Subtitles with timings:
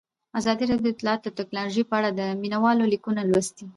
[0.39, 3.65] ازادي راډیو د اطلاعاتی تکنالوژي په اړه د مینه والو لیکونه لوستي.